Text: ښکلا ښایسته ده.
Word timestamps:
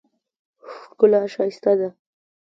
ښکلا 0.83 1.21
ښایسته 1.33 1.73
ده. 1.79 1.89